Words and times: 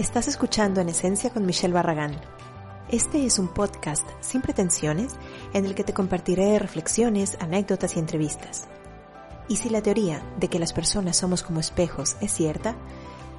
Estás 0.00 0.28
escuchando 0.28 0.80
En 0.80 0.88
Esencia 0.88 1.28
con 1.28 1.44
Michelle 1.44 1.74
Barragán. 1.74 2.18
Este 2.88 3.26
es 3.26 3.38
un 3.38 3.48
podcast 3.48 4.08
sin 4.20 4.40
pretensiones 4.40 5.16
en 5.52 5.66
el 5.66 5.74
que 5.74 5.84
te 5.84 5.92
compartiré 5.92 6.58
reflexiones, 6.58 7.36
anécdotas 7.38 7.96
y 7.96 7.98
entrevistas. 7.98 8.66
Y 9.46 9.56
si 9.56 9.68
la 9.68 9.82
teoría 9.82 10.24
de 10.38 10.48
que 10.48 10.58
las 10.58 10.72
personas 10.72 11.18
somos 11.18 11.42
como 11.42 11.60
espejos 11.60 12.16
es 12.22 12.32
cierta, 12.32 12.76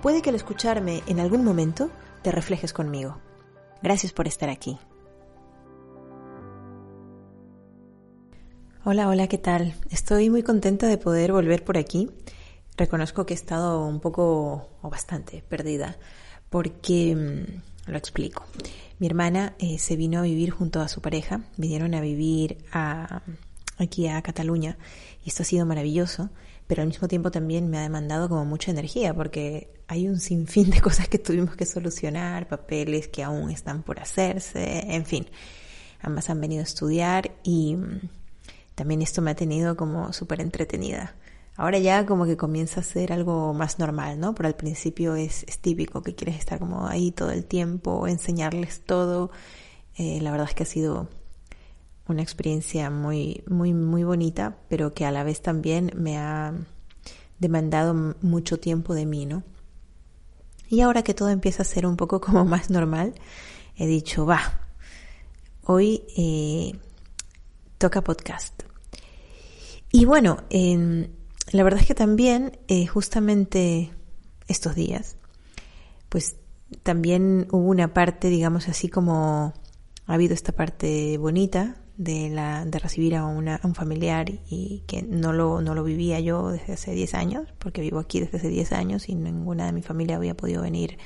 puede 0.04 0.22
que 0.22 0.30
al 0.30 0.36
escucharme 0.36 1.02
en 1.08 1.20
algún 1.20 1.44
momento 1.44 1.90
te 2.22 2.32
reflejes 2.32 2.74
conmigo. 2.74 3.18
Gracias 3.82 4.14
por 4.14 4.28
estar 4.28 4.50
aquí. 4.50 4.78
Hola, 8.86 9.10
hola, 9.10 9.26
¿qué 9.28 9.40
tal? 9.40 9.74
Estoy 9.90 10.30
muy 10.30 10.44
contenta 10.44 10.86
de 10.86 11.00
poder 11.00 11.32
volver 11.32 11.64
por 11.64 11.80
aquí. 11.80 12.12
Reconozco 12.78 13.26
que 13.26 13.34
he 13.34 13.36
estado 13.36 13.84
un 13.84 14.00
poco 14.00 14.70
o 14.84 14.90
bastante 14.92 15.44
perdida 15.50 15.98
porque, 16.52 17.16
mm, 17.16 17.90
lo 17.92 17.98
explico, 17.98 18.46
mi 19.00 19.08
hermana 19.08 19.56
eh, 19.58 19.80
se 19.80 19.96
vino 19.96 20.20
a 20.20 20.24
vivir 20.24 20.52
junto 20.52 20.82
a 20.82 20.88
su 20.90 21.02
pareja, 21.02 21.42
vinieron 21.58 21.96
a 21.96 22.02
vivir 22.02 22.58
a, 22.72 23.24
aquí 23.78 24.08
a 24.08 24.22
Cataluña 24.22 24.78
y 25.26 25.30
esto 25.30 25.42
ha 25.42 25.46
sido 25.46 25.66
maravilloso, 25.66 26.30
pero 26.68 26.84
al 26.84 26.90
mismo 26.90 27.08
tiempo 27.08 27.32
también 27.32 27.70
me 27.70 27.78
ha 27.78 27.82
demandado 27.82 28.30
como 28.30 28.46
mucha 28.46 28.70
energía 28.70 29.14
porque 29.14 29.74
hay 29.88 30.08
un 30.08 30.20
sinfín 30.20 30.70
de 30.70 30.82
cosas 30.82 31.08
que 31.08 31.18
tuvimos 31.18 31.56
que 31.56 31.66
solucionar, 31.66 32.48
papeles 32.48 33.08
que 33.08 33.24
aún 33.24 33.50
están 33.50 33.82
por 33.82 34.00
hacerse, 34.00 34.94
en 34.94 35.06
fin, 35.06 35.28
ambas 36.02 36.30
han 36.30 36.42
venido 36.42 36.60
a 36.60 36.66
estudiar 36.66 37.32
y 37.44 37.78
mm, 37.78 38.02
también 38.76 39.02
esto 39.02 39.22
me 39.22 39.32
ha 39.32 39.36
tenido 39.36 39.78
como 39.78 40.12
súper 40.12 40.42
entretenida. 40.42 41.16
Ahora 41.58 41.80
ya 41.80 42.06
como 42.06 42.26
que 42.26 42.38
comienza 42.38 42.80
a 42.80 42.84
ser 42.84 43.12
algo 43.12 43.54
más 43.54 43.78
normal, 43.78 44.20
¿no? 44.20 44.34
Pero 44.34 44.48
al 44.48 44.56
principio 44.56 45.16
es, 45.16 45.46
típico 45.62 46.02
que 46.02 46.16
quieres 46.16 46.38
estar 46.40 46.60
como 46.60 46.88
ahí 46.88 47.12
todo 47.12 47.32
el 47.32 47.46
tiempo, 47.46 48.08
enseñarles 48.08 48.82
todo. 48.86 49.32
Eh, 49.96 50.20
la 50.22 50.32
verdad 50.32 50.48
es 50.48 50.56
que 50.56 50.64
ha 50.64 50.68
sido 50.68 51.10
una 52.08 52.22
experiencia 52.22 52.90
muy, 52.90 53.44
muy, 53.48 53.74
muy 53.74 54.04
bonita, 54.04 54.58
pero 54.70 54.94
que 54.94 55.06
a 55.06 55.12
la 55.12 55.24
vez 55.24 55.42
también 55.42 55.92
me 55.96 56.18
ha 56.18 56.54
demandado 57.40 58.16
mucho 58.22 58.60
tiempo 58.60 58.94
de 58.94 59.06
mí, 59.06 59.26
¿no? 59.26 59.44
Y 60.70 60.82
ahora 60.82 61.04
que 61.04 61.14
todo 61.14 61.30
empieza 61.30 61.64
a 61.64 61.66
ser 61.66 61.86
un 61.86 61.98
poco 61.98 62.22
como 62.22 62.46
más 62.46 62.70
normal, 62.70 63.14
he 63.76 63.88
dicho, 63.88 64.26
va, 64.26 64.62
hoy 65.64 66.04
eh, 66.16 66.80
toca 67.78 68.02
podcast. 68.04 68.64
Y 69.92 70.06
bueno, 70.06 70.44
en 70.50 71.21
la 71.52 71.64
verdad 71.64 71.82
es 71.82 71.88
que 71.88 71.96
también, 71.96 72.58
eh, 72.68 72.88
justamente 72.88 73.92
estos 74.48 74.76
días, 74.76 75.18
pues 76.10 76.38
también 76.84 77.48
hubo 77.52 77.70
una 77.70 77.94
parte, 77.94 78.30
digamos 78.30 78.68
así 78.68 78.88
como 78.88 79.54
ha 80.06 80.14
habido 80.14 80.34
esta 80.34 80.52
parte 80.54 81.18
bonita 81.18 81.78
de, 81.98 82.30
la, 82.30 82.66
de 82.66 82.80
recibir 82.80 83.16
a, 83.16 83.26
una, 83.26 83.60
un 83.64 83.76
familiar 83.76 84.32
y 84.50 84.84
que 84.88 85.04
no 85.04 85.34
lo, 85.34 85.62
no 85.62 85.76
lo 85.76 85.84
vivía 85.84 86.20
yo 86.20 86.50
desde 86.50 86.74
hace 86.74 86.94
10 86.94 87.14
años, 87.14 87.54
porque 87.60 87.82
vivo 87.82 88.00
aquí 88.00 88.20
desde 88.20 88.38
hace 88.38 88.50
10 88.50 88.72
años 88.72 89.10
y 89.10 89.16
ninguna 89.16 89.66
de 89.66 89.72
mi 89.74 89.82
familia 89.82 90.16
había 90.16 90.36
podido 90.36 90.64
venir 90.64 90.98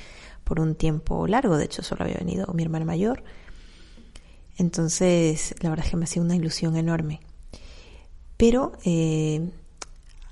por 0.44 0.60
un 0.60 0.74
tiempo 0.74 1.26
largo, 1.26 1.56
de 1.56 1.64
hecho 1.64 1.82
solo 1.82 2.04
había 2.04 2.18
venido 2.18 2.46
mi 2.54 2.62
hermana 2.62 2.84
mayor. 2.84 3.24
Entonces, 4.56 5.54
la 5.60 5.70
verdad 5.70 5.84
es 5.84 5.90
que 5.90 5.96
me 5.96 6.04
ha 6.04 6.08
sido 6.08 6.24
una 6.24 6.36
ilusión 6.36 6.76
enorme. 6.76 7.20
Pero 8.38 8.72
eh, 8.84 9.50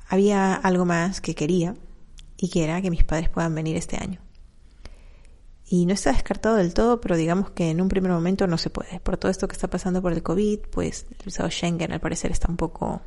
había 0.08 0.54
algo 0.54 0.84
más 0.84 1.20
que 1.20 1.34
quería 1.34 1.74
y 2.36 2.48
que 2.48 2.64
era 2.64 2.82
que 2.82 2.90
mis 2.90 3.04
padres 3.04 3.28
puedan 3.28 3.54
venir 3.54 3.76
este 3.76 3.96
año. 3.96 4.20
Y 5.66 5.86
no 5.86 5.94
está 5.94 6.12
descartado 6.12 6.56
del 6.56 6.74
todo, 6.74 7.00
pero 7.00 7.16
digamos 7.16 7.50
que 7.50 7.70
en 7.70 7.80
un 7.80 7.88
primer 7.88 8.12
momento 8.12 8.46
no 8.46 8.58
se 8.58 8.70
puede. 8.70 9.00
Por 9.00 9.16
todo 9.16 9.30
esto 9.30 9.48
que 9.48 9.54
está 9.54 9.68
pasando 9.68 10.02
por 10.02 10.12
el 10.12 10.22
COVID, 10.22 10.60
pues 10.70 11.06
el 11.10 11.24
visado 11.24 11.50
Schengen 11.50 11.92
al 11.92 12.00
parecer 12.00 12.30
está 12.30 12.48
un 12.48 12.56
poco 12.56 13.00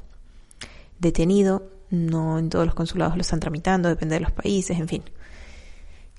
detenido. 1.00 1.69
No 1.90 2.40
en 2.40 2.50
todos 2.50 2.66
los 2.66 2.75
consulados 2.75 3.16
lo 3.16 3.22
están 3.22 3.40
tramitando, 3.40 3.90
depende 3.90 4.16
de 4.16 4.22
los 4.22 4.31
países, 4.31 4.80
en 4.80 4.88
fin. 4.88 5.03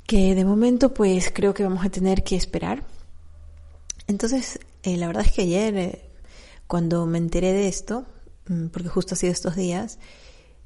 Que 0.07 0.35
de 0.35 0.45
momento 0.45 0.95
pues 0.95 1.31
creo 1.35 1.53
que 1.53 1.65
vamos 1.65 1.85
a 1.85 1.91
tener 1.91 2.23
que 2.23 2.37
esperar. 2.37 2.85
Entonces, 4.07 4.61
eh, 4.85 4.97
la 4.97 5.09
verdad 5.09 5.27
es 5.27 5.33
que 5.33 5.43
ayer, 5.43 5.77
eh, 5.77 6.11
cuando 6.67 7.05
me 7.05 7.19
enteré 7.19 7.53
de 7.53 7.69
esto, 7.69 8.07
mm, 8.47 8.69
porque 8.69 8.89
justo 8.89 9.15
ha 9.15 9.19
sido 9.19 9.33
estos 9.33 9.57
días, 9.57 9.99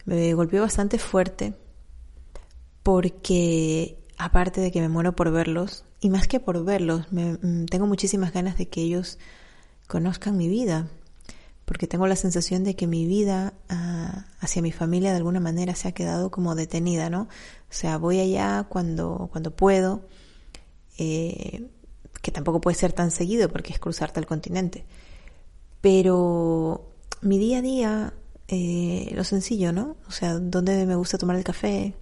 me 0.04 0.34
golpeó 0.34 0.62
bastante 0.62 0.98
fuerte 0.98 1.54
porque 2.82 3.98
aparte 4.18 4.60
de 4.60 4.70
que 4.70 4.80
me 4.80 4.88
muero 4.88 5.14
por 5.14 5.30
verlos, 5.30 5.84
y 6.00 6.10
más 6.10 6.26
que 6.26 6.40
por 6.40 6.64
verlos, 6.64 7.06
mm, 7.10 7.66
tengo 7.66 7.86
muchísimas 7.86 8.32
ganas 8.32 8.58
de 8.58 8.68
que 8.68 8.82
ellos 8.82 9.18
conozcan 9.86 10.36
mi 10.36 10.48
vida, 10.48 10.88
porque 11.64 11.86
tengo 11.86 12.06
la 12.06 12.16
sensación 12.16 12.64
de 12.64 12.74
que 12.74 12.86
mi 12.86 13.06
vida 13.06 13.54
ah, 13.68 14.26
hacia 14.40 14.62
mi 14.62 14.72
familia 14.72 15.10
de 15.10 15.18
alguna 15.18 15.40
manera 15.40 15.74
se 15.74 15.88
ha 15.88 15.92
quedado 15.92 16.30
como 16.30 16.54
detenida, 16.54 17.08
¿no? 17.08 17.22
O 17.22 17.28
sea, 17.70 17.98
voy 17.98 18.20
allá 18.20 18.66
cuando, 18.68 19.28
cuando 19.30 19.54
puedo, 19.54 20.08
eh, 20.98 21.68
que 22.20 22.30
tampoco 22.32 22.60
puede 22.60 22.76
ser 22.76 22.92
tan 22.92 23.10
seguido 23.10 23.48
porque 23.48 23.72
es 23.72 23.78
cruzarte 23.78 24.20
el 24.20 24.26
continente, 24.26 24.84
pero 25.80 26.92
mi 27.20 27.38
día 27.38 27.58
a 27.58 27.62
día 27.62 28.14
eh, 28.48 29.10
lo 29.14 29.24
sencillo, 29.24 29.72
¿no? 29.72 29.96
O 30.08 30.10
sea, 30.10 30.38
dónde 30.38 30.84
me 30.86 30.94
gusta 30.94 31.18
tomar 31.18 31.36
el 31.36 31.44
café, 31.44 31.94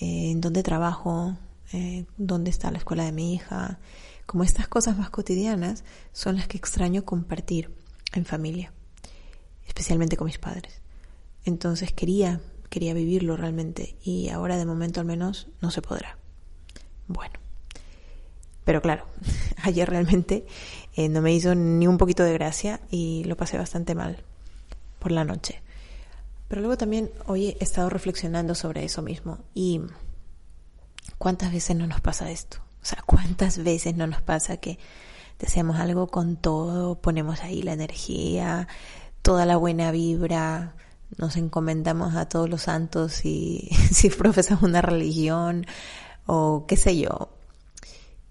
eh, 0.00 0.30
en 0.30 0.40
dónde 0.40 0.62
trabajo, 0.62 1.36
eh, 1.72 2.04
dónde 2.16 2.50
está 2.50 2.70
la 2.70 2.78
escuela 2.78 3.04
de 3.04 3.12
mi 3.12 3.34
hija. 3.34 3.78
Como 4.26 4.44
estas 4.44 4.68
cosas 4.68 4.96
más 4.96 5.10
cotidianas 5.10 5.84
son 6.12 6.36
las 6.36 6.48
que 6.48 6.56
extraño 6.56 7.04
compartir 7.04 7.70
en 8.14 8.24
familia, 8.24 8.72
especialmente 9.66 10.16
con 10.16 10.26
mis 10.26 10.38
padres. 10.38 10.80
Entonces 11.44 11.92
quería, 11.92 12.40
quería 12.70 12.94
vivirlo 12.94 13.36
realmente 13.36 13.96
y 14.02 14.30
ahora 14.30 14.56
de 14.56 14.64
momento 14.64 15.00
al 15.00 15.06
menos 15.06 15.48
no 15.60 15.70
se 15.70 15.82
podrá. 15.82 16.16
Bueno, 17.06 17.34
pero 18.64 18.80
claro, 18.80 19.04
ayer 19.62 19.90
realmente 19.90 20.46
no 20.96 21.20
me 21.20 21.34
hizo 21.34 21.54
ni 21.54 21.86
un 21.86 21.98
poquito 21.98 22.22
de 22.22 22.32
gracia 22.32 22.80
y 22.90 23.24
lo 23.24 23.36
pasé 23.36 23.58
bastante 23.58 23.94
mal 23.94 24.24
por 25.04 25.12
la 25.12 25.24
noche. 25.26 25.60
Pero 26.48 26.62
luego 26.62 26.78
también 26.78 27.10
hoy 27.26 27.48
he 27.60 27.62
estado 27.62 27.90
reflexionando 27.90 28.54
sobre 28.54 28.84
eso 28.84 29.02
mismo 29.02 29.38
y 29.52 29.82
cuántas 31.18 31.52
veces 31.52 31.76
no 31.76 31.86
nos 31.86 32.00
pasa 32.00 32.30
esto. 32.30 32.56
O 32.82 32.86
sea, 32.86 33.02
cuántas 33.04 33.62
veces 33.62 33.94
no 33.94 34.06
nos 34.06 34.22
pasa 34.22 34.56
que 34.56 34.78
deseamos 35.38 35.76
algo 35.76 36.06
con 36.06 36.36
todo, 36.36 37.02
ponemos 37.02 37.42
ahí 37.42 37.60
la 37.60 37.74
energía, 37.74 38.66
toda 39.20 39.44
la 39.44 39.58
buena 39.58 39.90
vibra, 39.90 40.74
nos 41.18 41.36
encomendamos 41.36 42.14
a 42.14 42.26
todos 42.26 42.48
los 42.48 42.62
santos 42.62 43.26
y 43.26 43.68
si 43.92 44.08
profesamos 44.08 44.62
una 44.62 44.80
religión 44.80 45.66
o 46.24 46.64
qué 46.66 46.78
sé 46.78 46.96
yo. 46.96 47.28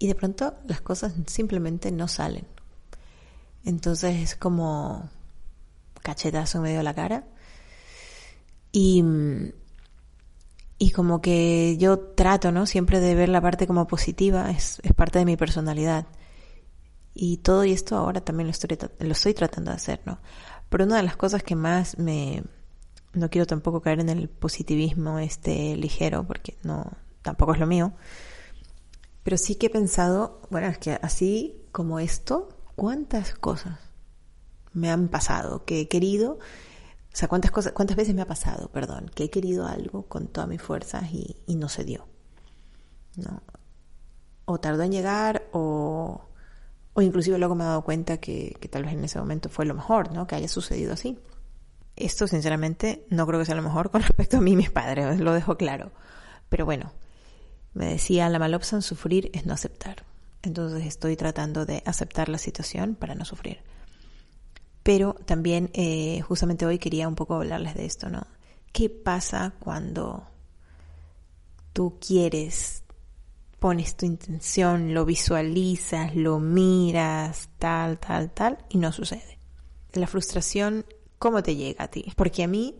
Y 0.00 0.08
de 0.08 0.16
pronto 0.16 0.54
las 0.66 0.80
cosas 0.80 1.14
simplemente 1.26 1.92
no 1.92 2.08
salen. 2.08 2.46
Entonces 3.64 4.16
es 4.16 4.34
como 4.34 5.08
cachetazo 6.04 6.58
en 6.58 6.64
medio 6.64 6.78
de 6.78 6.84
la 6.84 6.94
cara 6.94 7.24
y, 8.76 9.04
y 10.78 10.90
como 10.90 11.20
que 11.20 11.76
yo 11.78 11.98
trato, 11.98 12.50
¿no? 12.52 12.66
Siempre 12.66 12.98
de 12.98 13.14
ver 13.14 13.28
la 13.28 13.40
parte 13.40 13.68
como 13.68 13.86
positiva, 13.86 14.50
es, 14.50 14.80
es 14.82 14.92
parte 14.92 15.20
de 15.20 15.24
mi 15.24 15.36
personalidad. 15.36 16.06
Y 17.14 17.36
todo 17.36 17.62
esto 17.62 17.96
ahora 17.96 18.20
también 18.20 18.48
lo 18.48 18.50
estoy, 18.50 18.76
lo 18.98 19.12
estoy 19.12 19.32
tratando 19.32 19.70
de 19.70 19.76
hacer, 19.76 20.00
¿no? 20.04 20.18
Pero 20.68 20.84
una 20.84 20.96
de 20.96 21.04
las 21.04 21.16
cosas 21.16 21.44
que 21.44 21.54
más 21.54 21.98
me... 21.98 22.42
No 23.12 23.30
quiero 23.30 23.46
tampoco 23.46 23.80
caer 23.80 24.00
en 24.00 24.08
el 24.08 24.28
positivismo 24.28 25.20
este 25.20 25.76
ligero, 25.76 26.26
porque 26.26 26.58
no, 26.64 26.90
tampoco 27.22 27.52
es 27.52 27.60
lo 27.60 27.68
mío. 27.68 27.92
Pero 29.22 29.36
sí 29.36 29.54
que 29.54 29.66
he 29.66 29.70
pensado, 29.70 30.42
bueno, 30.50 30.66
es 30.66 30.78
que 30.78 30.98
así 31.00 31.62
como 31.70 32.00
esto, 32.00 32.48
¿cuántas 32.74 33.34
cosas 33.34 33.83
me 34.74 34.90
han 34.90 35.08
pasado 35.08 35.64
que 35.64 35.80
he 35.80 35.88
querido 35.88 36.38
o 37.14 37.16
sea, 37.16 37.28
¿cuántas, 37.28 37.52
cosas, 37.52 37.72
cuántas 37.72 37.96
veces 37.96 38.12
me 38.12 38.22
ha 38.22 38.26
pasado, 38.26 38.72
perdón, 38.72 39.08
que 39.14 39.22
he 39.22 39.30
querido 39.30 39.68
algo 39.68 40.02
con 40.08 40.26
todas 40.26 40.48
mis 40.48 40.60
fuerzas 40.60 41.04
y, 41.12 41.36
no 41.46 41.68
se 41.68 41.84
dio? 41.84 42.08
¿no? 43.14 43.40
O 44.46 44.58
tardó 44.58 44.82
en 44.82 44.90
llegar 44.90 45.46
o, 45.52 46.24
o 46.92 47.02
inclusive 47.02 47.38
luego 47.38 47.54
me 47.54 47.62
he 47.62 47.68
dado 47.68 47.84
cuenta 47.84 48.16
que, 48.16 48.56
que, 48.58 48.68
tal 48.68 48.82
vez 48.82 48.94
en 48.94 49.04
ese 49.04 49.20
momento 49.20 49.48
fue 49.48 49.64
lo 49.64 49.74
mejor, 49.74 50.12
¿no? 50.12 50.26
Que 50.26 50.34
haya 50.34 50.48
sucedido 50.48 50.92
así. 50.92 51.16
Esto, 51.94 52.26
sinceramente, 52.26 53.06
no 53.10 53.28
creo 53.28 53.38
que 53.38 53.46
sea 53.46 53.54
lo 53.54 53.62
mejor 53.62 53.92
con 53.92 54.02
respecto 54.02 54.38
a 54.38 54.40
mí 54.40 54.50
y 54.50 54.56
mis 54.56 54.72
padres, 54.72 55.20
lo 55.20 55.32
dejo 55.34 55.56
claro. 55.56 55.92
Pero 56.48 56.64
bueno, 56.64 56.90
me 57.74 57.86
decía 57.86 58.28
la 58.28 58.40
malopsan, 58.40 58.82
sufrir 58.82 59.30
es 59.34 59.46
no 59.46 59.54
aceptar. 59.54 60.04
Entonces 60.42 60.84
estoy 60.84 61.14
tratando 61.14 61.64
de 61.64 61.84
aceptar 61.86 62.28
la 62.28 62.38
situación 62.38 62.96
para 62.96 63.14
no 63.14 63.24
sufrir. 63.24 63.60
Pero 64.84 65.14
también 65.24 65.70
eh, 65.72 66.20
justamente 66.20 66.64
hoy 66.66 66.78
quería 66.78 67.08
un 67.08 67.16
poco 67.16 67.34
hablarles 67.34 67.74
de 67.74 67.86
esto, 67.86 68.08
¿no? 68.08 68.24
¿Qué 68.72 68.88
pasa 68.88 69.54
cuando 69.58 70.28
tú 71.72 71.98
quieres 71.98 72.84
pones 73.64 73.96
tu 73.96 74.04
intención, 74.04 74.92
lo 74.92 75.06
visualizas, 75.06 76.14
lo 76.14 76.38
miras, 76.38 77.48
tal, 77.58 77.98
tal, 77.98 78.30
tal, 78.30 78.58
y 78.68 78.76
no 78.76 78.92
sucede. 78.92 79.38
La 79.94 80.06
frustración, 80.06 80.84
¿cómo 81.18 81.42
te 81.42 81.56
llega 81.56 81.84
a 81.84 81.88
ti? 81.88 82.12
Porque 82.14 82.42
a 82.42 82.46
mí, 82.46 82.78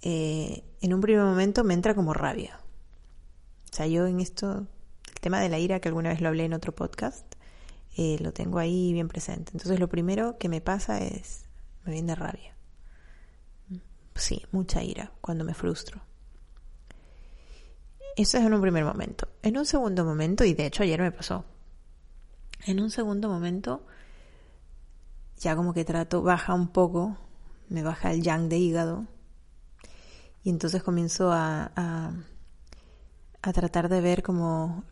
eh, 0.00 0.64
en 0.80 0.92
un 0.92 1.00
primer 1.00 1.22
momento, 1.22 1.62
me 1.62 1.74
entra 1.74 1.94
como 1.94 2.14
rabia. 2.14 2.58
O 3.70 3.76
sea, 3.76 3.86
yo 3.86 4.08
en 4.08 4.18
esto, 4.18 4.66
el 5.06 5.20
tema 5.20 5.38
de 5.38 5.48
la 5.48 5.60
ira, 5.60 5.78
que 5.78 5.86
alguna 5.86 6.08
vez 6.08 6.20
lo 6.20 6.30
hablé 6.30 6.46
en 6.46 6.54
otro 6.54 6.74
podcast, 6.74 7.31
eh, 7.96 8.18
lo 8.20 8.32
tengo 8.32 8.58
ahí 8.58 8.92
bien 8.92 9.08
presente. 9.08 9.52
Entonces, 9.52 9.78
lo 9.78 9.88
primero 9.88 10.38
que 10.38 10.48
me 10.48 10.60
pasa 10.60 10.98
es, 10.98 11.46
me 11.84 11.92
viene 11.92 12.14
rabia. 12.14 12.54
Sí, 14.14 14.42
mucha 14.52 14.82
ira 14.82 15.12
cuando 15.20 15.44
me 15.44 15.54
frustro. 15.54 16.02
Eso 18.16 18.38
es 18.38 18.44
en 18.44 18.52
un 18.52 18.60
primer 18.60 18.84
momento. 18.84 19.28
En 19.42 19.56
un 19.56 19.64
segundo 19.64 20.04
momento, 20.04 20.44
y 20.44 20.54
de 20.54 20.66
hecho 20.66 20.82
ayer 20.82 21.00
me 21.00 21.12
pasó, 21.12 21.44
en 22.66 22.80
un 22.80 22.90
segundo 22.90 23.28
momento 23.28 23.86
ya 25.38 25.56
como 25.56 25.74
que 25.74 25.84
trato, 25.84 26.22
baja 26.22 26.54
un 26.54 26.68
poco, 26.68 27.16
me 27.68 27.82
baja 27.82 28.12
el 28.12 28.22
yang 28.22 28.48
de 28.48 28.58
hígado, 28.58 29.06
y 30.44 30.50
entonces 30.50 30.82
comienzo 30.82 31.32
a, 31.32 31.72
a, 33.42 33.52
tratar 33.52 33.88
de 33.88 34.00
ver 34.00 34.22
como, 34.22 34.84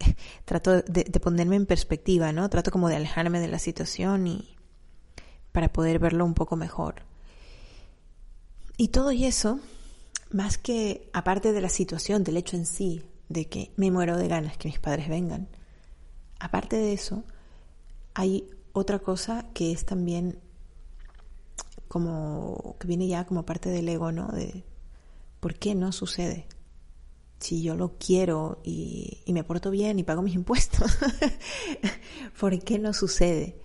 trato 0.44 0.82
de, 0.82 1.04
de, 1.04 1.20
ponerme 1.20 1.56
en 1.56 1.66
perspectiva, 1.66 2.32
¿no? 2.32 2.48
Trato 2.50 2.70
como 2.70 2.88
de 2.88 2.96
alejarme 2.96 3.40
de 3.40 3.48
la 3.48 3.58
situación 3.58 4.26
y 4.26 4.56
para 5.52 5.72
poder 5.72 5.98
verlo 5.98 6.24
un 6.24 6.34
poco 6.34 6.56
mejor. 6.56 7.02
Y 8.76 8.88
todo 8.88 9.12
y 9.12 9.26
eso 9.26 9.60
más 10.30 10.58
que 10.58 11.10
aparte 11.12 11.52
de 11.52 11.60
la 11.60 11.68
situación, 11.68 12.24
del 12.24 12.36
hecho 12.36 12.56
en 12.56 12.66
sí, 12.66 13.02
de 13.28 13.48
que 13.48 13.72
me 13.76 13.90
muero 13.90 14.16
de 14.16 14.28
ganas 14.28 14.56
que 14.56 14.68
mis 14.68 14.78
padres 14.78 15.08
vengan, 15.08 15.48
aparte 16.38 16.76
de 16.76 16.92
eso, 16.92 17.24
hay 18.14 18.48
otra 18.72 19.00
cosa 19.00 19.46
que 19.52 19.72
es 19.72 19.84
también 19.84 20.38
como 21.88 22.76
que 22.78 22.86
viene 22.86 23.08
ya 23.08 23.26
como 23.26 23.44
parte 23.44 23.68
del 23.68 23.88
ego, 23.88 24.12
¿no? 24.12 24.28
De 24.28 24.64
por 25.40 25.54
qué 25.56 25.74
no 25.74 25.90
sucede. 25.90 26.46
Si 27.40 27.62
yo 27.62 27.74
lo 27.74 27.96
quiero 27.98 28.60
y, 28.62 29.22
me 29.26 29.44
porto 29.44 29.70
bien 29.70 29.98
y 29.98 30.04
pago 30.04 30.22
mis 30.22 30.34
impuestos, 30.34 30.98
¿por 32.40 32.58
qué 32.62 32.78
no 32.78 32.92
sucede? 32.92 33.56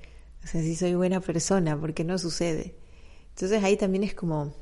O 0.44 0.48
sea, 0.48 0.62
si 0.62 0.76
soy 0.76 0.96
buena 0.96 1.20
persona, 1.20 1.80
¿por 1.80 1.94
qué 1.94 2.04
no 2.04 2.18
sucede? 2.18 2.76
Entonces 3.30 3.64
ahí 3.64 3.76
también 3.76 4.04
es 4.04 4.14
como, 4.14 4.54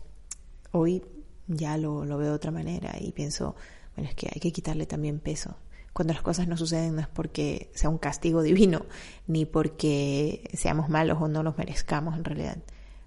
hoy 0.71 1.03
ya 1.47 1.77
lo, 1.77 2.05
lo 2.05 2.17
veo 2.17 2.29
de 2.29 2.35
otra 2.35 2.51
manera 2.51 2.95
y 2.99 3.11
pienso, 3.11 3.55
bueno, 3.95 4.09
es 4.09 4.15
que 4.15 4.29
hay 4.33 4.39
que 4.39 4.51
quitarle 4.51 4.85
también 4.85 5.19
peso. 5.19 5.55
Cuando 5.93 6.13
las 6.13 6.23
cosas 6.23 6.47
no 6.47 6.57
suceden 6.57 6.95
no 6.95 7.01
es 7.01 7.07
porque 7.07 7.69
sea 7.75 7.89
un 7.89 7.99
castigo 7.99 8.41
divino, 8.41 8.85
ni 9.27 9.45
porque 9.45 10.49
seamos 10.53 10.89
malos 10.89 11.21
o 11.21 11.27
no 11.27 11.43
los 11.43 11.55
merezcamos 11.55 12.17
en 12.17 12.23
realidad. 12.23 12.57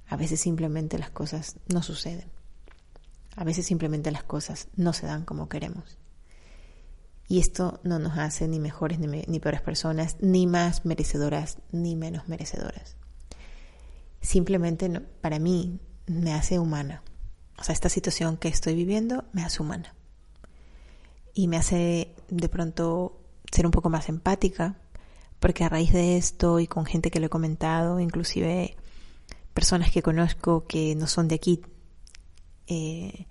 A 0.07 0.17
veces 0.17 0.39
simplemente 0.39 0.99
las 0.99 1.11
cosas 1.11 1.57
no 1.67 1.83
suceden. 1.83 2.31
A 3.37 3.45
veces 3.45 3.67
simplemente 3.67 4.11
las 4.11 4.25
cosas 4.25 4.69
no 4.77 4.93
se 4.93 5.07
dan 5.07 5.25
como 5.25 5.49
queremos. 5.49 5.99
Y 7.29 7.39
esto 7.41 7.81
no 7.83 7.99
nos 7.99 8.19
hace 8.19 8.49
ni 8.49 8.59
mejores 8.59 8.99
ni, 8.99 9.41
peores 9.41 9.61
personas, 9.61 10.17
ni 10.21 10.47
más 10.47 10.85
merecedoras, 10.85 11.59
ni 11.73 11.97
menos 11.97 12.29
merecedoras. 12.29 12.97
Simplemente 14.21 14.89
para 15.21 15.39
mí 15.39 15.81
me 16.07 16.33
hace 16.33 16.59
humana. 16.59 17.03
O 17.59 17.65
sea, 17.65 17.73
esta 17.73 17.89
situación 17.89 18.37
que 18.37 18.49
estoy 18.49 18.75
viviendo 18.75 19.25
me 19.33 19.43
hace 19.43 19.63
humana. 19.63 19.95
Y 21.35 21.49
me 21.49 21.57
hace 21.57 22.15
de 22.29 22.49
pronto 22.49 23.21
ser 23.53 23.67
un 23.67 23.73
poco 23.73 23.91
más 23.91 24.09
empática, 24.09 24.77
porque 25.41 25.65
a 25.65 25.69
raíz 25.69 25.93
de 25.93 26.17
esto 26.17 26.61
y 26.61 26.67
con 26.67 26.87
gente 26.87 27.11
que 27.11 27.21
lo 27.21 27.27
he 27.27 27.31
comentado, 27.31 28.01
inclusive 28.01 28.77
personas 29.53 29.91
que 29.91 30.03
conozco 30.03 30.65
que 30.67 30.95
no 30.95 31.07
son 31.07 31.29
de 31.29 31.35
aquí, 31.35 31.63
eh, 32.67 33.27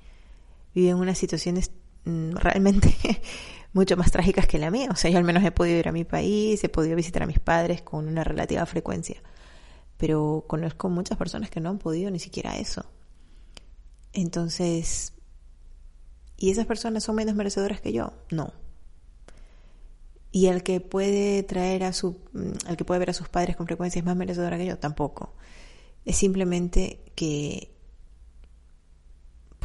viven 0.73 0.95
unas 0.95 1.17
situaciones 1.17 1.71
mm, 2.05 2.35
realmente 2.35 2.95
mucho 3.73 3.97
más 3.97 4.11
trágicas 4.11 4.47
que 4.47 4.57
la 4.57 4.71
mía. 4.71 4.89
O 4.91 4.95
sea, 4.95 5.11
yo 5.11 5.17
al 5.17 5.23
menos 5.23 5.43
he 5.43 5.51
podido 5.51 5.77
ir 5.77 5.87
a 5.87 5.91
mi 5.91 6.03
país, 6.03 6.63
he 6.63 6.69
podido 6.69 6.95
visitar 6.95 7.23
a 7.23 7.27
mis 7.27 7.39
padres 7.39 7.81
con 7.81 8.07
una 8.07 8.23
relativa 8.23 8.65
frecuencia. 8.65 9.21
Pero 9.97 10.45
conozco 10.47 10.89
muchas 10.89 11.17
personas 11.17 11.49
que 11.49 11.59
no 11.59 11.69
han 11.69 11.77
podido 11.77 12.09
ni 12.11 12.19
siquiera 12.19 12.57
eso. 12.57 12.85
Entonces, 14.13 15.13
¿y 16.37 16.51
esas 16.51 16.65
personas 16.65 17.03
son 17.03 17.15
menos 17.15 17.35
merecedoras 17.35 17.81
que 17.81 17.91
yo? 17.91 18.13
No. 18.31 18.53
¿Y 20.31 20.47
el 20.47 20.63
que 20.63 20.81
puede 20.81 21.43
traer 21.43 21.83
a 21.83 21.93
su, 21.93 22.17
el 22.33 22.73
mm, 22.73 22.75
que 22.75 22.85
puede 22.85 22.99
ver 22.99 23.09
a 23.09 23.13
sus 23.13 23.29
padres 23.29 23.55
con 23.55 23.67
frecuencia 23.67 23.99
es 23.99 24.05
más 24.05 24.15
merecedora 24.15 24.57
que 24.57 24.65
yo? 24.65 24.77
Tampoco. 24.77 25.33
Es 26.05 26.17
simplemente 26.17 26.99
que 27.15 27.74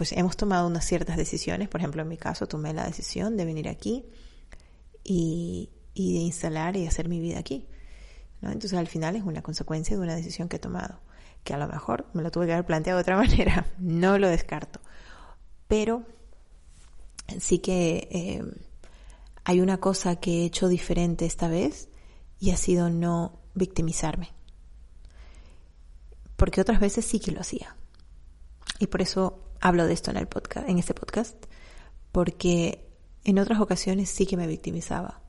pues 0.01 0.13
hemos 0.13 0.35
tomado 0.35 0.67
unas 0.67 0.87
ciertas 0.87 1.19
decisiones, 1.19 1.69
por 1.69 1.83
ejemplo 1.83 2.01
en 2.01 2.09
mi 2.09 2.17
caso 2.17 2.47
tomé 2.47 2.73
la 2.73 2.87
decisión 2.87 3.37
de 3.37 3.45
venir 3.45 3.69
aquí 3.69 4.07
y, 5.05 5.69
de 5.95 6.21
instalar 6.21 6.75
y 6.75 6.87
hacer 6.87 7.07
mi 7.07 7.21
vida 7.21 7.39
aquí. 7.39 7.67
¿no? 8.41 8.51
Entonces 8.51 8.79
al 8.79 8.87
final 8.87 9.15
es 9.15 9.25
una 9.25 9.43
consecuencia 9.43 9.95
de 9.95 10.03
una 10.03 10.17
decisión 10.17 10.49
que 10.49 10.57
he 10.57 10.59
tomado 10.59 11.01
que 11.45 11.53
a 11.53 11.59
lo 11.59 11.69
mejor 11.69 12.07
me 12.15 12.23
lo 12.23 12.31
tuve 12.31 12.47
que 12.47 12.55
haber 12.55 12.65
planteado 12.65 12.97
de 12.97 13.03
otra 13.03 13.17
manera, 13.19 13.67
no 13.77 14.17
lo 14.17 14.31
descarto. 14.31 14.81
Pero 15.69 16.07
sí 17.39 17.59
que 17.59 18.09
eh, 18.11 18.43
hay 19.45 19.61
una 19.61 19.81
cosa 19.81 20.17
que 20.17 20.31
he 20.41 20.45
hecho 20.47 20.69
diferente 20.69 21.27
esta 21.27 21.49
vez 21.49 21.91
y 22.39 22.53
ha 22.53 22.57
sido 22.57 22.89
no 22.89 23.39
victimizarme. 23.53 24.33
Porque 26.37 26.63
otras 26.63 26.81
veces 26.81 27.05
sí 27.05 27.21
que 27.21 27.33
lo 27.33 27.43
hacía. 27.43 27.77
Y 28.79 28.87
por 28.87 29.03
eso 29.03 29.50
hablo 29.61 29.87
de 29.87 29.93
esto 29.93 30.11
en 30.11 30.17
el 30.17 30.27
podcast, 30.27 30.69
en 30.69 30.79
este 30.79 30.95
podcast, 30.95 31.37
porque 32.13 32.89
en 33.25 33.39
otras 33.39 33.61
ocasiones 33.61 34.11
sí 34.11 34.27
que 34.27 34.37
me 34.37 34.47
victimizaba. 34.47 35.21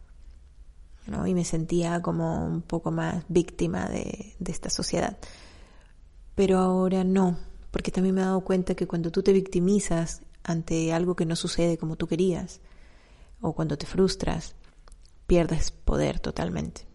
¿no? 1.07 1.25
Y 1.25 1.33
me 1.33 1.43
sentía 1.45 2.01
como 2.01 2.45
un 2.45 2.61
poco 2.61 2.91
más 2.91 3.25
víctima 3.27 3.89
de, 3.89 4.35
de 4.39 4.51
esta 4.51 4.69
sociedad 4.69 5.17
pero 6.35 6.59
ahora 6.59 7.03
no, 7.03 7.37
porque 7.71 7.91
también 7.91 8.15
me 8.15 8.21
he 8.21 8.25
dado 8.25 8.41
cuenta 8.41 8.75
que 8.75 8.87
cuando 8.87 9.11
tú 9.11 9.23
te 9.23 9.33
victimizas 9.33 10.21
ante 10.43 10.93
algo 10.93 11.15
que 11.15 11.25
no 11.25 11.35
sucede 11.35 11.77
como 11.77 11.97
tú 11.97 12.07
querías, 12.07 12.61
o 13.41 13.53
cuando 13.53 13.77
te 13.77 13.85
frustras, 13.85 14.55
pierdes 15.27 15.71
poder 15.71 16.19
totalmente, 16.19 16.87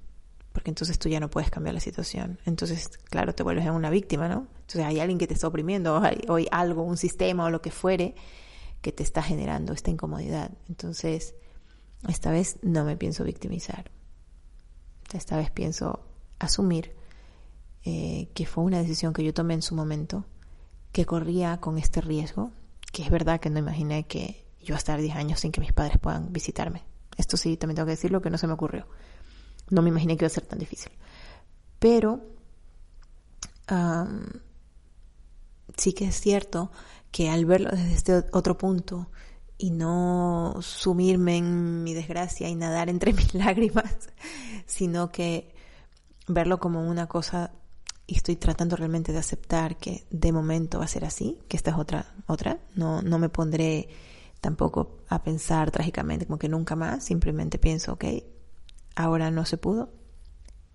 porque 0.57 0.71
entonces 0.71 0.99
tú 0.99 1.11
ya 1.11 1.21
no 1.21 1.29
puedes 1.29 1.51
cambiar 1.51 1.75
la 1.75 1.81
situación. 1.81 2.39
Entonces, 2.47 2.89
claro, 3.11 3.35
te 3.35 3.43
vuelves 3.43 3.69
una 3.69 3.91
víctima, 3.91 4.27
¿no? 4.27 4.47
Entonces 4.61 4.87
hay 4.87 5.01
alguien 5.01 5.19
que 5.19 5.27
te 5.27 5.35
está 5.35 5.49
oprimiendo, 5.49 5.97
o 5.97 6.35
hay, 6.35 6.49
algo, 6.51 6.83
un 6.83 6.97
sistema 6.97 7.45
o 7.45 7.51
lo 7.51 7.61
que 7.61 7.71
fuere, 7.71 8.15
que 8.81 8.91
te 8.91 9.03
está 9.03 9.21
generando 9.21 9.75
esta 9.75 9.91
incomodidad. 9.91 10.51
Entonces, 10.71 11.35
esta 12.09 12.31
vez 12.31 12.59
no 12.63 12.87
me 12.87 12.97
pienso 12.97 13.23
victimizar. 13.23 13.91
Esta 15.13 15.37
vez 15.37 15.51
pienso 15.51 16.01
asumir 16.39 16.97
eh, 17.85 18.31
que 18.33 18.47
fue 18.47 18.65
una 18.65 18.79
decisión 18.79 19.13
que 19.13 19.25
yo 19.25 19.35
tomé 19.35 19.53
en 19.53 19.63
su 19.63 19.75
momento, 19.75 20.25
que 20.91 21.05
corría 21.05 21.59
con 21.59 21.77
este 21.77 22.01
riesgo, 22.01 22.51
que 22.95 23.03
es 23.03 23.11
verdad 23.11 23.41
que 23.41 23.51
no 23.51 23.59
imaginé 23.59 24.07
que 24.07 24.47
yo 24.63 24.75
estar 24.75 25.03
10 25.03 25.17
años 25.17 25.41
sin 25.41 25.53
que 25.53 25.61
mis 25.61 25.75
padres 25.75 25.99
puedan 25.99 26.33
visitarme. 26.33 26.83
Esto 27.19 27.37
sí, 27.37 27.59
también 27.59 27.77
tengo 27.77 27.87
que 27.89 27.93
decirlo, 27.93 28.23
que 28.23 28.31
no 28.31 28.39
se 28.39 28.47
me 28.47 28.55
ocurrió. 28.55 28.87
No 29.71 29.83
me 29.83 29.89
imaginé 29.89 30.17
que 30.17 30.25
iba 30.25 30.29
a 30.29 30.31
ser 30.31 30.47
tan 30.47 30.59
difícil. 30.59 30.93
Pero 31.79 32.21
sí 35.77 35.93
que 35.93 36.07
es 36.07 36.21
cierto 36.21 36.71
que 37.11 37.31
al 37.31 37.45
verlo 37.45 37.71
desde 37.71 37.95
este 37.95 38.25
otro 38.33 38.57
punto 38.57 39.09
y 39.59 39.71
no 39.71 40.57
sumirme 40.61 41.39
en 41.39 41.83
mi 41.83 41.95
desgracia 41.95 42.49
y 42.49 42.55
nadar 42.55 42.89
entre 42.89 43.13
mis 43.15 43.35
lágrimas, 43.35 44.11
sino 44.67 45.11
que 45.11 45.55
verlo 46.29 46.59
como 46.59 46.89
una 46.89 47.07
cosa 47.07 47.53
y 48.07 48.17
estoy 48.17 48.37
tratando 48.37 48.77
realmente 48.77 49.13
de 49.13 49.19
aceptar 49.19 49.77
que 49.79 50.07
de 50.11 50.33
momento 50.33 50.79
va 50.79 50.85
a 50.85 50.89
ser 50.89 51.05
así, 51.05 51.39
que 51.49 51.57
esta 51.57 51.73
es 51.73 51.77
otra, 51.77 52.15
otra. 52.27 52.59
No, 52.77 53.03
no 53.03 53.19
me 53.19 53.29
pondré 53.29 53.89
tampoco 54.41 54.99
a 55.09 55.23
pensar 55.23 55.73
trágicamente 55.73 56.27
como 56.27 56.39
que 56.39 56.49
nunca 56.49 56.77
más, 56.77 57.05
simplemente 57.05 57.59
pienso, 57.59 57.95
ok, 57.95 58.05
ahora 58.97 59.31
no 59.31 59.45
se 59.45 59.59
pudo, 59.59 59.93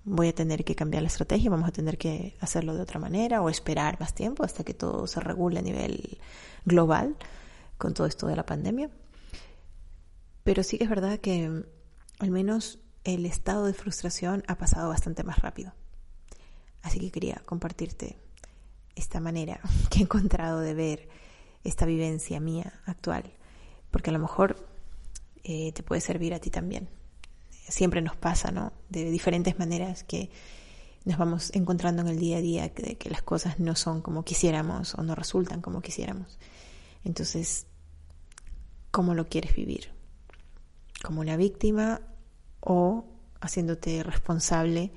voy 0.03 0.29
a 0.29 0.35
tener 0.35 0.63
que 0.63 0.75
cambiar 0.75 1.03
la 1.03 1.07
estrategia, 1.07 1.49
vamos 1.49 1.67
a 1.67 1.73
tener 1.73 1.97
que 1.97 2.37
hacerlo 2.39 2.73
de 2.75 2.81
otra 2.81 2.99
manera 2.99 3.41
o 3.41 3.49
esperar 3.49 3.99
más 3.99 4.13
tiempo 4.13 4.43
hasta 4.43 4.63
que 4.63 4.73
todo 4.73 5.05
se 5.07 5.19
regule 5.19 5.59
a 5.59 5.61
nivel 5.61 6.19
global 6.65 7.17
con 7.77 7.93
todo 7.93 8.07
esto 8.07 8.27
de 8.27 8.35
la 8.35 8.45
pandemia. 8.45 8.89
Pero 10.43 10.63
sí 10.63 10.77
que 10.77 10.85
es 10.85 10.89
verdad 10.89 11.19
que 11.19 11.65
al 12.19 12.31
menos 12.31 12.79
el 13.03 13.25
estado 13.25 13.65
de 13.65 13.73
frustración 13.73 14.43
ha 14.47 14.57
pasado 14.57 14.89
bastante 14.89 15.23
más 15.23 15.39
rápido. 15.39 15.73
Así 16.81 16.99
que 16.99 17.11
quería 17.11 17.41
compartirte 17.45 18.17
esta 18.95 19.19
manera 19.19 19.59
que 19.89 19.99
he 19.99 20.03
encontrado 20.03 20.59
de 20.59 20.73
ver 20.73 21.09
esta 21.63 21.85
vivencia 21.85 22.39
mía 22.39 22.73
actual, 22.85 23.33
porque 23.91 24.09
a 24.09 24.13
lo 24.13 24.19
mejor 24.19 24.55
eh, 25.43 25.71
te 25.73 25.83
puede 25.83 26.01
servir 26.01 26.33
a 26.33 26.39
ti 26.39 26.49
también. 26.49 26.89
Siempre 27.67 28.01
nos 28.01 28.15
pasa, 28.15 28.51
¿no? 28.51 28.73
De 28.89 29.09
diferentes 29.09 29.57
maneras 29.59 30.03
que 30.03 30.29
nos 31.05 31.17
vamos 31.17 31.51
encontrando 31.53 32.01
en 32.01 32.09
el 32.09 32.19
día 32.19 32.37
a 32.37 32.41
día 32.41 32.69
de 32.69 32.97
que 32.97 33.09
las 33.09 33.21
cosas 33.21 33.59
no 33.59 33.75
son 33.75 34.01
como 34.01 34.23
quisiéramos 34.23 34.95
o 34.95 35.03
no 35.03 35.15
resultan 35.15 35.61
como 35.61 35.81
quisiéramos. 35.81 36.37
Entonces, 37.03 37.65
¿cómo 38.91 39.15
lo 39.15 39.27
quieres 39.27 39.55
vivir? 39.55 39.91
¿Como 41.03 41.21
una 41.21 41.37
víctima 41.37 42.01
o 42.59 43.05
haciéndote 43.39 44.03
responsable 44.03 44.91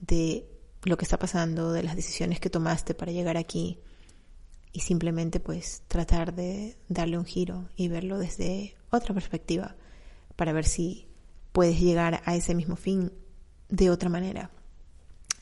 de 0.00 0.48
lo 0.82 0.96
que 0.96 1.04
está 1.04 1.18
pasando, 1.18 1.72
de 1.72 1.84
las 1.84 1.94
decisiones 1.94 2.40
que 2.40 2.50
tomaste 2.50 2.94
para 2.94 3.12
llegar 3.12 3.36
aquí 3.36 3.78
y 4.72 4.80
simplemente 4.80 5.38
pues 5.38 5.82
tratar 5.86 6.34
de 6.34 6.76
darle 6.88 7.18
un 7.18 7.24
giro 7.24 7.68
y 7.76 7.86
verlo 7.86 8.18
desde 8.18 8.74
otra 8.90 9.14
perspectiva 9.14 9.76
para 10.34 10.52
ver 10.52 10.64
si 10.64 11.11
puedes 11.52 11.78
llegar 11.80 12.22
a 12.24 12.34
ese 12.34 12.54
mismo 12.54 12.76
fin 12.76 13.12
de 13.68 13.90
otra 13.90 14.08
manera, 14.08 14.50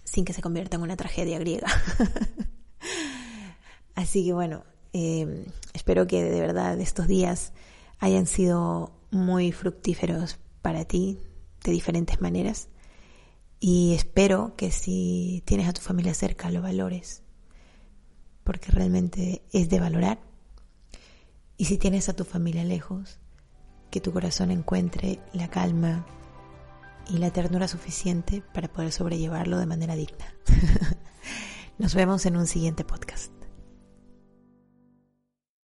sin 0.04 0.24
que 0.24 0.32
se 0.32 0.42
convierta 0.42 0.76
en 0.76 0.82
una 0.82 0.96
tragedia 0.96 1.38
griega. 1.38 1.68
Así 3.94 4.24
que 4.24 4.32
bueno, 4.32 4.64
eh, 4.92 5.46
espero 5.72 6.06
que 6.06 6.22
de 6.22 6.40
verdad 6.40 6.80
estos 6.80 7.06
días 7.06 7.52
hayan 7.98 8.26
sido 8.26 8.92
muy 9.10 9.52
fructíferos 9.52 10.38
para 10.62 10.84
ti 10.84 11.18
de 11.64 11.72
diferentes 11.72 12.20
maneras 12.20 12.68
y 13.60 13.92
espero 13.92 14.54
que 14.56 14.72
si 14.72 15.42
tienes 15.44 15.68
a 15.68 15.74
tu 15.74 15.82
familia 15.82 16.14
cerca 16.14 16.50
lo 16.50 16.62
valores, 16.62 17.22
porque 18.42 18.72
realmente 18.72 19.42
es 19.52 19.68
de 19.68 19.78
valorar. 19.78 20.18
Y 21.58 21.66
si 21.66 21.76
tienes 21.76 22.08
a 22.08 22.16
tu 22.16 22.24
familia 22.24 22.64
lejos, 22.64 23.19
que 23.90 24.00
tu 24.00 24.12
corazón 24.12 24.50
encuentre 24.50 25.20
la 25.32 25.48
calma 25.48 26.06
y 27.08 27.18
la 27.18 27.32
ternura 27.32 27.68
suficiente 27.68 28.42
para 28.54 28.68
poder 28.68 28.92
sobrellevarlo 28.92 29.58
de 29.58 29.66
manera 29.66 29.94
digna. 29.96 30.32
Nos 31.78 31.94
vemos 31.94 32.24
en 32.26 32.36
un 32.36 32.46
siguiente 32.46 32.84
podcast. 32.84 33.39